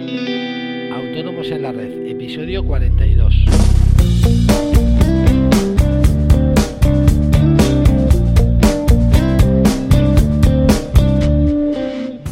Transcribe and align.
Autónomos 0.00 1.50
en 1.50 1.62
la 1.62 1.72
Red, 1.72 2.06
episodio 2.06 2.64
42. 2.64 3.34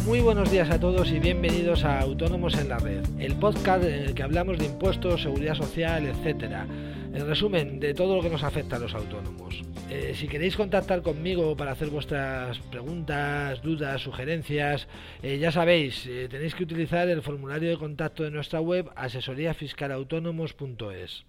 Muy 0.05 0.19
buenos 0.21 0.49
días 0.51 0.71
a 0.71 0.79
todos 0.79 1.11
y 1.11 1.19
bienvenidos 1.19 1.83
a 1.85 1.99
Autónomos 1.99 2.57
en 2.57 2.69
la 2.69 2.79
Red, 2.79 3.05
el 3.19 3.35
podcast 3.35 3.83
en 3.83 3.93
el 3.93 4.13
que 4.15 4.23
hablamos 4.23 4.57
de 4.57 4.65
impuestos, 4.65 5.21
seguridad 5.21 5.53
social, 5.53 6.07
etcétera. 6.07 6.65
En 7.13 7.27
resumen, 7.27 7.79
de 7.79 7.93
todo 7.93 8.15
lo 8.15 8.23
que 8.23 8.29
nos 8.29 8.43
afecta 8.43 8.77
a 8.77 8.79
los 8.79 8.95
autónomos. 8.95 9.63
Eh, 9.91 10.13
si 10.13 10.27
queréis 10.27 10.55
contactar 10.55 11.01
conmigo 11.01 11.57
para 11.57 11.71
hacer 11.71 11.89
vuestras 11.89 12.59
preguntas, 12.69 13.59
dudas, 13.63 14.03
sugerencias, 14.03 14.87
eh, 15.23 15.39
ya 15.39 15.51
sabéis, 15.51 16.05
eh, 16.05 16.27
tenéis 16.29 16.53
que 16.53 16.61
utilizar 16.61 17.09
el 17.09 17.23
formulario 17.23 17.71
de 17.71 17.77
contacto 17.77 18.21
de 18.21 18.29
nuestra 18.29 18.61
web 18.61 18.91
asesoríafiscalautónomos.es. 18.95 21.25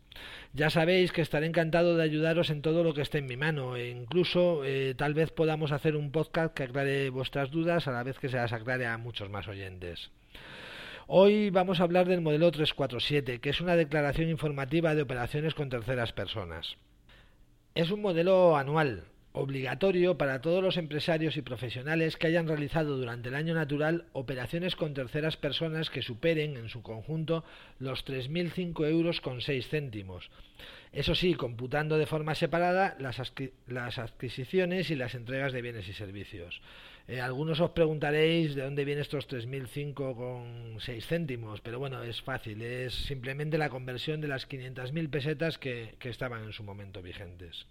Ya 0.52 0.68
sabéis 0.68 1.10
que 1.10 1.22
estaré 1.22 1.46
encantado 1.46 1.96
de 1.96 2.02
ayudaros 2.02 2.50
en 2.50 2.60
todo 2.60 2.84
lo 2.84 2.92
que 2.92 3.00
esté 3.00 3.16
en 3.18 3.26
mi 3.26 3.38
mano 3.38 3.76
e 3.76 3.88
incluso 3.88 4.60
tal 4.96 5.14
vez 5.14 5.30
podamos 5.30 5.72
hacer 5.72 5.96
un 5.96 6.10
podcast 6.10 6.52
que 6.52 6.64
aclare 6.64 7.08
vuestras 7.08 7.50
dudas 7.50 7.88
a 7.88 7.92
la 7.92 8.02
vez 8.02 8.18
que 8.18 8.28
se 8.28 8.36
las 8.36 8.52
aclare 8.52 8.84
a 8.86 8.98
muchos 8.98 9.30
más 9.30 9.48
oyentes. 9.48 10.10
Hoy 11.06 11.48
vamos 11.48 11.80
a 11.80 11.84
hablar 11.84 12.06
del 12.08 12.20
modelo 12.20 12.50
347, 12.50 13.40
que 13.40 13.48
es 13.50 13.62
una 13.62 13.76
declaración 13.76 14.28
informativa 14.28 14.94
de 14.94 15.00
operaciones 15.02 15.54
con 15.54 15.70
terceras 15.70 16.12
personas. 16.12 16.76
Es 17.80 17.90
un 17.90 18.02
modelo 18.02 18.58
anual, 18.58 19.04
obligatorio 19.32 20.18
para 20.18 20.42
todos 20.42 20.62
los 20.62 20.76
empresarios 20.76 21.38
y 21.38 21.40
profesionales 21.40 22.18
que 22.18 22.26
hayan 22.26 22.46
realizado 22.46 22.98
durante 22.98 23.30
el 23.30 23.34
año 23.34 23.54
natural 23.54 24.04
operaciones 24.12 24.76
con 24.76 24.92
terceras 24.92 25.38
personas 25.38 25.88
que 25.88 26.02
superen 26.02 26.58
en 26.58 26.68
su 26.68 26.82
conjunto 26.82 27.42
los 27.78 28.04
3.005 28.04 28.86
euros 28.86 29.22
con 29.22 29.40
6 29.40 29.66
céntimos. 29.66 30.30
Eso 30.92 31.14
sí, 31.14 31.32
computando 31.32 31.96
de 31.96 32.04
forma 32.04 32.34
separada 32.34 32.96
las, 32.98 33.16
las 33.66 33.98
adquisiciones 33.98 34.90
y 34.90 34.94
las 34.94 35.14
entregas 35.14 35.54
de 35.54 35.62
bienes 35.62 35.88
y 35.88 35.94
servicios. 35.94 36.60
Eh, 37.08 37.20
algunos 37.20 37.58
os 37.60 37.70
preguntaréis 37.70 38.54
de 38.54 38.62
dónde 38.62 38.84
vienen 38.84 39.02
estos 39.02 39.26
3.005 39.26 40.14
con 40.14 40.78
6 40.78 41.06
céntimos, 41.06 41.60
pero 41.60 41.78
bueno, 41.78 42.02
es 42.02 42.22
fácil, 42.22 42.62
es 42.62 42.94
simplemente 42.94 43.58
la 43.58 43.68
conversión 43.68 44.20
de 44.20 44.28
las 44.28 44.48
500.000 44.48 45.10
pesetas 45.10 45.58
que, 45.58 45.96
estaban 46.02 46.44
en 46.44 46.52
su 46.52 46.62
momento 46.62 47.02
vigentes. 47.02 47.66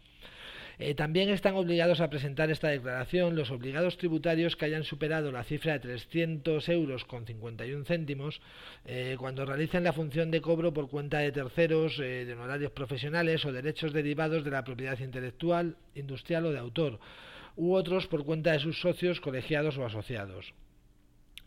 Eh, 0.78 0.96
también 0.96 1.30
están 1.30 1.56
obligados 1.56 2.00
a 2.00 2.10
presentar 2.10 2.50
esta 2.52 2.70
declaración 2.70 3.36
los 3.36 3.52
obligados 3.52 3.98
tributarios 3.98 4.56
que 4.56 4.66
hayan 4.66 4.86
superado 4.86 5.30
la 5.32 5.44
cifra 5.44 5.74
de 5.74 5.80
300 5.80 6.70
euros 6.70 7.04
con 7.04 7.26
51 7.26 7.84
céntimos 7.84 8.42
eh, 8.86 9.18
cuando 9.20 9.46
realicen 9.46 9.84
la 9.84 9.92
función 9.92 10.32
de 10.32 10.40
cobro 10.40 10.74
por 10.74 10.90
cuenta 10.90 11.20
de 11.20 11.34
terceros, 11.34 11.98
de 11.98 12.32
honorarios 12.32 12.72
profesionales 12.72 13.44
o 13.44 13.52
derechos 13.52 13.92
derivados 13.92 14.46
de 14.46 14.52
la 14.52 14.64
propiedad 14.64 15.00
intelectual, 15.00 15.76
industrial 15.96 16.46
o 16.46 16.52
de 16.52 16.60
autor 16.60 17.00
u 17.60 17.76
otros 17.76 18.08
por 18.08 18.24
cuenta 18.24 18.54
de 18.54 18.60
sus 18.60 18.80
socios, 18.80 19.20
colegiados 19.20 19.78
o 19.78 19.86
asociados. 19.86 20.54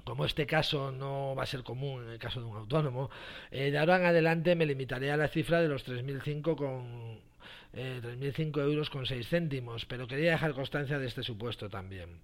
Como 0.04 0.26
este 0.26 0.46
caso 0.46 0.92
no 0.92 1.34
va 1.34 1.44
a 1.44 1.46
ser 1.46 1.62
común 1.62 2.04
en 2.04 2.10
el 2.10 2.18
caso 2.18 2.40
de 2.40 2.46
un 2.46 2.56
autónomo, 2.56 3.10
eh, 3.50 3.70
de 3.70 3.78
ahora 3.78 3.96
en 3.96 4.04
adelante 4.04 4.54
me 4.54 4.66
limitaré 4.66 5.10
a 5.10 5.16
la 5.16 5.28
cifra 5.28 5.62
de 5.62 5.68
los 5.68 5.86
3.005 5.86 6.56
con 6.56 7.20
eh, 7.72 8.00
3.005 8.02 8.60
euros 8.60 8.90
con 8.90 9.06
6 9.06 9.26
céntimos, 9.26 9.86
pero 9.86 10.06
quería 10.06 10.32
dejar 10.32 10.52
constancia 10.52 10.98
de 10.98 11.06
este 11.06 11.22
supuesto 11.22 11.70
también. 11.70 12.20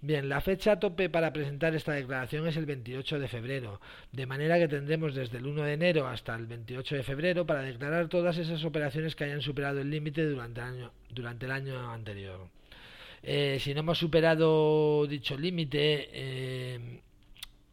Bien, 0.00 0.30
la 0.30 0.40
fecha 0.40 0.78
tope 0.78 1.10
para 1.10 1.34
presentar 1.34 1.74
esta 1.74 1.92
declaración 1.92 2.48
es 2.48 2.56
el 2.56 2.64
28 2.64 3.18
de 3.18 3.28
febrero, 3.28 3.82
de 4.12 4.24
manera 4.24 4.58
que 4.58 4.68
tendremos 4.68 5.14
desde 5.14 5.36
el 5.36 5.46
1 5.46 5.62
de 5.64 5.74
enero 5.74 6.06
hasta 6.06 6.34
el 6.36 6.46
28 6.46 6.96
de 6.96 7.02
febrero 7.02 7.44
para 7.44 7.60
declarar 7.60 8.08
todas 8.08 8.38
esas 8.38 8.64
operaciones 8.64 9.14
que 9.14 9.24
hayan 9.24 9.42
superado 9.42 9.78
el 9.82 9.90
límite 9.90 10.24
durante, 10.24 10.62
durante 11.10 11.44
el 11.44 11.52
año 11.52 11.90
anterior. 11.90 12.48
Eh, 13.22 13.58
si 13.60 13.74
no 13.74 13.80
hemos 13.80 13.98
superado 13.98 15.06
dicho 15.06 15.36
límite 15.36 16.08
eh, 16.12 17.00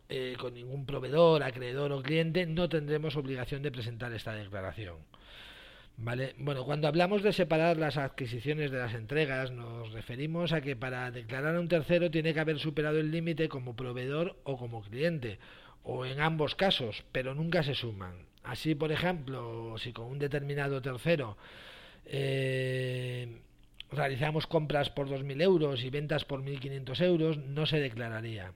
eh, 0.09 0.35
con 0.39 0.53
ningún 0.53 0.85
proveedor, 0.85 1.43
acreedor 1.43 1.91
o 1.91 2.01
cliente, 2.01 2.45
no 2.45 2.67
tendremos 2.67 3.15
obligación 3.15 3.61
de 3.61 3.71
presentar 3.71 4.13
esta 4.13 4.33
declaración. 4.33 4.97
¿Vale? 5.99 6.35
Bueno, 6.37 6.63
cuando 6.63 6.87
hablamos 6.87 7.23
de 7.23 7.33
separar 7.33 7.77
las 7.77 7.97
adquisiciones 7.97 8.69
de 8.69 8.77
las 8.77 8.93
entregas, 8.93 9.51
nos 9.51 9.91
referimos 9.93 10.53
a 10.53 10.61
que 10.61 10.75
para 10.75 11.09
declarar 11.09 11.55
a 11.55 11.59
un 11.59 11.67
tercero 11.67 12.11
tiene 12.11 12.33
que 12.33 12.39
haber 12.39 12.59
superado 12.59 12.99
el 12.99 13.09
límite 13.09 13.49
como 13.49 13.75
proveedor 13.75 14.37
o 14.43 14.57
como 14.57 14.83
cliente, 14.83 15.39
o 15.83 16.05
en 16.05 16.21
ambos 16.21 16.53
casos, 16.53 17.03
pero 17.11 17.33
nunca 17.33 17.63
se 17.63 17.73
suman. 17.73 18.27
Así, 18.43 18.75
por 18.75 18.91
ejemplo, 18.91 19.75
si 19.79 19.91
con 19.91 20.05
un 20.05 20.19
determinado 20.19 20.81
tercero 20.81 21.35
eh, 22.05 23.41
realizamos 23.91 24.47
compras 24.47 24.89
por 24.89 25.07
2.000 25.09 25.41
euros 25.41 25.83
y 25.83 25.89
ventas 25.89 26.25
por 26.25 26.41
1.500 26.43 27.01
euros, 27.01 27.37
no 27.37 27.65
se 27.65 27.79
declararía. 27.79 28.53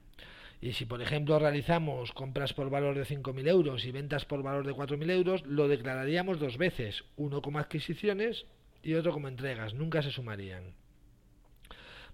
Y 0.62 0.74
si, 0.74 0.86
por 0.86 1.02
ejemplo, 1.02 1.40
realizamos 1.40 2.12
compras 2.12 2.54
por 2.54 2.70
valor 2.70 2.96
de 2.96 3.06
5.000 3.06 3.48
euros 3.48 3.86
y 3.86 3.92
ventas 3.92 4.26
por 4.26 4.44
valor 4.44 4.66
de 4.66 4.74
4.000 4.74 5.10
euros, 5.10 5.46
lo 5.46 5.68
declararíamos 5.68 6.40
dos 6.40 6.58
veces, 6.58 7.04
uno 7.18 7.42
como 7.42 7.58
adquisiciones 7.58 8.46
y 8.84 8.94
otro 8.94 9.12
como 9.12 9.28
entregas, 9.28 9.74
nunca 9.74 10.04
se 10.04 10.12
sumarían. 10.12 10.76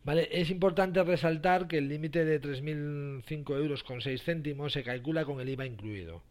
Vale, 0.05 0.29
es 0.31 0.49
importante 0.49 1.03
resaltar 1.03 1.67
que 1.67 1.79
el 1.79 1.89
límite 1.89 2.23
de 2.23 2.41
3.005 2.41 3.57
euros 3.57 3.84
con 3.84 3.99
6 3.99 4.23
céntimos 4.23 4.72
se 4.72 4.84
calcula 4.84 5.25
con 5.25 5.41
el 5.41 5.49
IVA 5.49 5.66
incluido. 5.66 6.23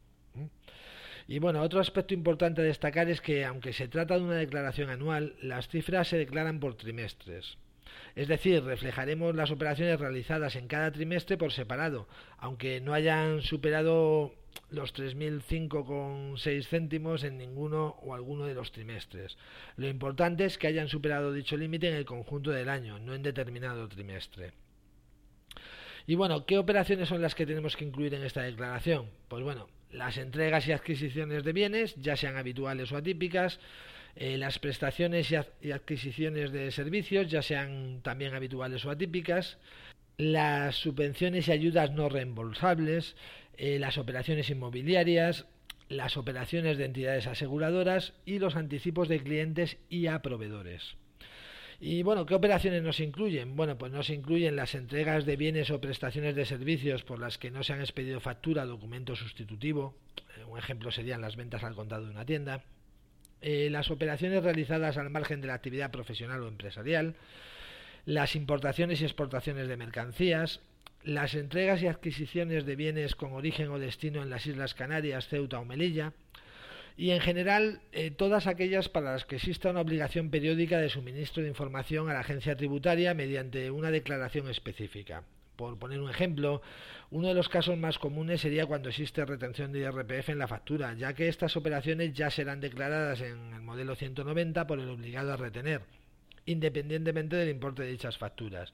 Y 1.29 1.41
bueno, 1.41 1.61
otro 1.63 1.81
aspecto 1.81 2.15
importante 2.15 2.61
a 2.61 2.65
destacar 2.65 3.09
es 3.09 3.21
que, 3.21 3.45
aunque 3.45 3.73
se 3.73 3.89
trata 3.89 4.17
de 4.17 4.25
una 4.25 4.37
declaración 4.37 4.91
anual, 4.91 5.35
las 5.43 5.69
cifras 5.69 6.09
se 6.09 6.19
declaran 6.19 6.61
por 6.61 6.77
trimestres. 6.77 7.59
Es 8.15 8.29
decir, 8.29 8.63
reflejaremos 8.63 9.35
las 9.35 9.51
operaciones 9.51 9.99
realizadas 9.99 10.57
en 10.57 10.69
cada 10.69 10.93
trimestre 10.93 11.37
por 11.37 11.53
separado, 11.53 12.09
aunque 12.39 12.81
no 12.81 12.95
hayan 12.95 13.43
superado 13.43 14.35
los 14.71 14.95
3.005,6 14.95 16.67
céntimos 16.67 17.25
en 17.25 17.39
ninguno 17.39 17.97
o 18.03 18.15
alguno 18.15 18.47
de 18.47 18.55
los 18.55 18.73
trimestres. 18.73 19.37
Lo 19.77 19.89
importante 19.89 20.45
es 20.45 20.59
que 20.59 20.67
hayan 20.67 20.89
superado 20.89 21.33
dicho 21.33 21.57
límite 21.57 21.89
en 21.89 21.97
el 21.97 22.05
conjunto 22.05 22.51
del 22.51 22.69
año, 22.69 22.99
no 22.99 23.15
en 23.15 23.23
determinado 23.23 23.89
trimestre. 23.89 24.53
Y 26.07 26.15
bueno, 26.15 26.47
¿qué 26.47 26.57
operaciones 26.57 27.09
son 27.09 27.21
las 27.21 27.35
que 27.35 27.47
tenemos 27.47 27.77
que 27.77 27.85
incluir 27.85 28.15
en 28.15 28.23
esta 28.23 28.43
declaración? 28.43 29.11
Pues 29.29 29.43
bueno, 29.43 29.67
las 29.97 30.19
entregas 30.19 30.69
y 30.69 30.73
adquisiciones 30.73 31.43
de 31.43 31.53
bienes, 31.53 31.95
ya 31.97 32.17
sean 32.17 32.37
habituales 32.37 32.93
o 32.93 32.97
atípicas, 32.97 33.59
eh, 34.15 34.37
las 34.37 34.59
prestaciones 34.59 35.31
y, 35.31 35.71
adquisiciones 35.73 36.53
de 36.53 36.71
servicios, 36.71 37.31
ya 37.31 37.43
sean 37.43 38.01
también 38.03 38.35
habituales 38.35 38.85
o 38.85 38.91
atípicas, 38.91 39.59
las 40.19 40.77
subvenciones 40.77 41.49
y 41.49 41.53
ayudas 41.53 41.93
no 41.93 42.09
reembolsables, 42.09 43.17
eh, 43.57 43.79
las 43.79 43.99
operaciones 43.99 44.51
inmobiliarias, 44.51 45.47
las 45.89 46.17
operaciones 46.17 46.79
de 46.79 46.85
entidades 46.85 47.27
aseguradoras 47.27 48.13
y 48.25 48.39
los 48.39 48.57
anticipos 48.57 49.09
de 49.09 49.21
clientes 49.21 49.79
y 49.89 50.09
a 50.09 50.21
proveedores. 50.21 50.97
Y 51.79 52.03
bueno, 52.03 52.25
¿qué 52.25 52.35
operaciones 52.35 52.83
nos 52.83 53.01
incluyen? 53.01 53.55
Bueno, 53.55 53.77
pues 53.77 53.93
nos 53.93 54.09
incluyen 54.09 54.57
las 54.57 54.75
entregas 54.75 55.27
de 55.27 55.37
bienes 55.37 55.71
o 55.71 55.81
prestaciones 55.81 56.35
de 56.35 56.47
servicios 56.47 57.03
por 57.03 57.19
las 57.19 57.37
que 57.37 57.51
no 57.51 57.63
se 57.63 57.75
han 57.75 57.81
expedido 57.81 58.21
factura, 58.21 58.65
documento 58.65 59.15
sustitutivo. 59.15 59.95
Eh, 60.39 60.45
un 60.45 60.59
ejemplo 60.59 60.91
serían 60.91 61.21
las 61.21 61.37
ventas 61.37 61.65
al 61.65 61.75
contado 61.75 62.07
de 62.07 62.11
una 62.13 62.25
tienda. 62.25 62.63
Eh, 63.43 63.69
las 63.71 63.91
operaciones 63.91 64.43
realizadas 64.43 64.97
al 64.97 65.11
margen 65.11 65.43
de 65.43 65.49
la 65.49 65.55
actividad 65.55 65.91
profesional 65.91 66.43
o 66.43 66.49
empresarial. 66.49 67.15
Las 68.07 68.37
importaciones 68.37 69.03
y 69.03 69.05
exportaciones 69.05 69.69
de 69.69 69.77
mercancías. 69.77 70.61
Las 71.03 71.35
entregas 71.35 71.83
y 71.83 71.89
adquisiciones 71.89 72.65
de 72.65 72.75
bienes 72.75 73.15
con 73.15 73.35
origen 73.35 73.69
o 73.69 73.79
destino 73.79 74.23
en 74.23 74.31
las 74.31 74.47
Islas 74.47 74.75
Canarias, 74.75 75.29
Ceuta 75.29 75.61
o 75.61 75.65
Melilla 75.67 76.15
y 76.97 77.11
en 77.11 77.21
general 77.21 77.81
eh, 77.93 78.11
todas 78.11 78.47
aquellas 78.47 78.89
para 78.89 79.13
las 79.13 79.25
que 79.25 79.37
exista 79.37 79.71
una 79.71 79.83
obligación 79.83 80.31
periódica 80.31 80.79
de 80.79 80.89
suministro 80.89 81.43
de 81.43 81.51
información 81.51 82.09
a 82.09 82.15
la 82.15 82.21
agencia 82.21 82.57
tributaria 82.57 83.13
mediante 83.13 83.71
una 83.71 83.91
declaración 83.91 84.49
específica. 84.49 85.23
Por 85.57 85.79
poner 85.79 86.01
un 86.01 86.11
ejemplo, 86.11 86.63
uno 87.11 87.29
de 87.29 87.35
los 87.35 87.49
casos 87.49 87.79
más 87.79 87.99
comunes 87.99 88.41
sería 88.41 88.67
cuando 88.67 88.89
existe 88.89 89.25
retención 89.25 89.73
de 89.73 89.81
IRPF 89.81 90.31
en 90.31 90.39
la 90.39 90.49
factura, 90.49 90.95
ya 90.95 91.15
que 91.15 91.29
estas 91.29 91.57
operaciones 91.57 92.13
ya 92.15 92.31
serán 92.31 92.61
declaradas 92.61 93.21
en 93.21 93.55
el 93.55 93.63
modelo 93.63 93.95
190 93.95 94.67
por 94.67 94.81
el 94.81 94.89
obligado 94.89 95.33
a 95.33 95.37
retener, 95.37 95.83
independientemente 96.45 97.37
del 97.37 97.51
importe 97.51 97.83
de 97.83 97.91
dichas 97.91 98.19
facturas. 98.19 98.73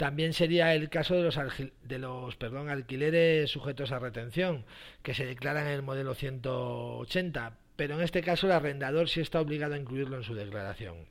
También 0.00 0.32
sería 0.32 0.74
el 0.74 0.88
caso 0.88 1.14
de 1.14 1.98
los, 1.98 2.38
alquileres 2.40 3.50
sujetos 3.50 3.92
a 3.92 3.98
retención, 3.98 4.64
que 5.02 5.12
se 5.12 5.26
declaran 5.26 5.66
en 5.66 5.74
el 5.74 5.82
modelo 5.82 6.14
180, 6.14 7.58
pero 7.76 7.96
en 7.96 8.00
este 8.00 8.22
caso 8.22 8.46
el 8.46 8.52
arrendador 8.52 9.10
sí 9.10 9.20
está 9.20 9.42
obligado 9.42 9.74
a 9.74 9.78
incluirlo 9.78 10.16
en 10.16 10.22
su 10.22 10.34
declaración. 10.34 11.04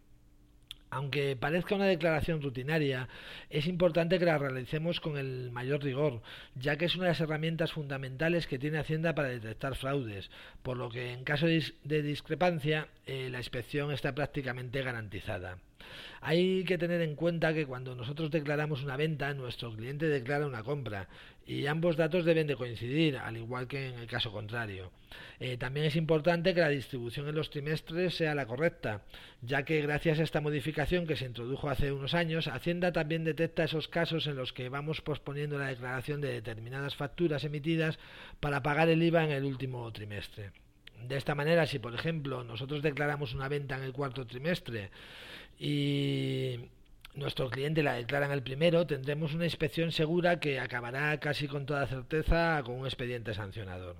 Aunque 0.89 1.35
parezca 1.35 1.75
una 1.75 1.85
declaración 1.85 2.41
rutinaria, 2.41 3.07
es 3.51 3.67
importante 3.67 4.17
que 4.17 4.25
la 4.25 4.39
realicemos 4.39 4.99
con 4.99 5.19
el 5.19 5.51
mayor 5.51 5.83
rigor, 5.83 6.23
ya 6.55 6.77
que 6.77 6.85
es 6.85 6.95
una 6.95 7.05
de 7.05 7.11
las 7.11 7.21
herramientas 7.21 7.73
fundamentales 7.73 8.47
que 8.47 8.57
tiene 8.57 8.79
Hacienda 8.79 9.13
para 9.13 9.27
detectar 9.27 9.75
fraudes, 9.75 10.31
por 10.63 10.77
lo 10.77 10.89
que 10.89 11.13
en 11.13 11.23
caso 11.23 11.45
de 11.45 12.01
discrepancia 12.01 12.87
eh, 13.05 13.29
la 13.29 13.37
inspección 13.37 13.91
está 13.91 14.15
prácticamente 14.15 14.81
garantizada. 14.81 15.59
Hay 16.21 16.63
que 16.65 16.77
tener 16.77 17.01
en 17.01 17.15
cuenta 17.15 17.53
que 17.53 17.65
cuando 17.65 17.95
nosotros 17.95 18.29
declaramos 18.29 18.83
una 18.83 18.97
venta, 18.97 19.33
nuestro 19.33 19.73
cliente 19.73 20.07
declara 20.07 20.45
una 20.45 20.63
compra 20.63 21.07
y 21.45 21.65
ambos 21.65 21.97
datos 21.97 22.25
deben 22.25 22.45
de 22.45 22.55
coincidir, 22.55 23.17
al 23.17 23.37
igual 23.37 23.67
que 23.67 23.87
en 23.87 23.99
el 23.99 24.07
caso 24.07 24.31
contrario. 24.31 24.91
Eh, 25.39 25.57
también 25.57 25.85
es 25.85 25.95
importante 25.95 26.53
que 26.53 26.61
la 26.61 26.69
distribución 26.69 27.27
en 27.27 27.35
los 27.35 27.49
trimestres 27.49 28.15
sea 28.15 28.35
la 28.35 28.45
correcta, 28.45 29.01
ya 29.41 29.63
que 29.63 29.81
gracias 29.81 30.19
a 30.19 30.23
esta 30.23 30.41
modificación 30.41 31.07
que 31.07 31.15
se 31.15 31.25
introdujo 31.25 31.69
hace 31.69 31.91
unos 31.91 32.13
años, 32.13 32.47
Hacienda 32.47 32.91
también 32.91 33.23
detecta 33.23 33.63
esos 33.63 33.87
casos 33.87 34.27
en 34.27 34.35
los 34.35 34.53
que 34.53 34.69
vamos 34.69 35.01
posponiendo 35.01 35.57
la 35.57 35.67
declaración 35.67 36.21
de 36.21 36.33
determinadas 36.33 36.95
facturas 36.95 37.43
emitidas 37.43 37.97
para 38.39 38.61
pagar 38.61 38.89
el 38.89 39.01
IVA 39.01 39.23
en 39.23 39.31
el 39.31 39.45
último 39.45 39.91
trimestre. 39.91 40.51
De 41.07 41.17
esta 41.17 41.35
manera, 41.35 41.65
si 41.65 41.79
por 41.79 41.93
ejemplo 41.93 42.43
nosotros 42.43 42.81
declaramos 42.81 43.33
una 43.33 43.47
venta 43.47 43.77
en 43.77 43.83
el 43.83 43.93
cuarto 43.93 44.25
trimestre 44.27 44.91
y 45.59 46.59
nuestro 47.15 47.49
cliente 47.49 47.83
la 47.83 47.93
declara 47.93 48.25
en 48.25 48.31
el 48.31 48.43
primero, 48.43 48.85
tendremos 48.85 49.33
una 49.33 49.45
inspección 49.45 49.91
segura 49.91 50.39
que 50.39 50.59
acabará 50.59 51.19
casi 51.19 51.47
con 51.47 51.65
toda 51.65 51.87
certeza 51.87 52.61
con 52.63 52.75
un 52.75 52.85
expediente 52.85 53.33
sancionador. 53.33 53.95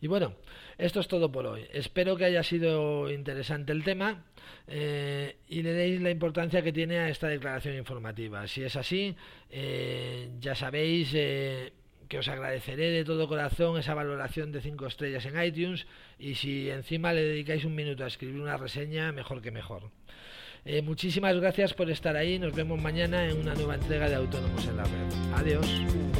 Y 0.00 0.06
bueno, 0.06 0.34
esto 0.76 1.00
es 1.00 1.08
todo 1.08 1.30
por 1.30 1.46
hoy. 1.46 1.66
Espero 1.72 2.16
que 2.16 2.26
haya 2.26 2.42
sido 2.42 3.10
interesante 3.10 3.72
el 3.72 3.84
tema 3.84 4.24
eh, 4.66 5.36
y 5.48 5.62
le 5.62 5.72
deis 5.72 6.00
la 6.00 6.10
importancia 6.10 6.62
que 6.62 6.72
tiene 6.72 6.98
a 6.98 7.08
esta 7.08 7.28
declaración 7.28 7.76
informativa. 7.76 8.46
Si 8.46 8.62
es 8.62 8.76
así, 8.76 9.16
eh, 9.50 10.30
ya 10.40 10.54
sabéis 10.54 11.10
eh, 11.14 11.72
os 12.18 12.28
agradeceré 12.28 12.90
de 12.90 13.04
todo 13.04 13.28
corazón 13.28 13.78
esa 13.78 13.94
valoración 13.94 14.52
de 14.52 14.60
5 14.60 14.86
estrellas 14.86 15.26
en 15.26 15.42
iTunes 15.42 15.86
y 16.18 16.34
si 16.34 16.70
encima 16.70 17.12
le 17.12 17.22
dedicáis 17.22 17.64
un 17.64 17.74
minuto 17.74 18.04
a 18.04 18.08
escribir 18.08 18.40
una 18.40 18.56
reseña, 18.56 19.12
mejor 19.12 19.42
que 19.42 19.50
mejor. 19.50 19.90
Eh, 20.64 20.80
muchísimas 20.80 21.36
gracias 21.36 21.74
por 21.74 21.90
estar 21.90 22.16
ahí. 22.16 22.38
Nos 22.38 22.54
vemos 22.54 22.80
mañana 22.80 23.28
en 23.28 23.38
una 23.38 23.54
nueva 23.54 23.74
entrega 23.74 24.08
de 24.08 24.14
Autónomos 24.14 24.66
en 24.66 24.76
la 24.76 24.84
Red. 24.84 25.34
Adiós. 25.34 26.13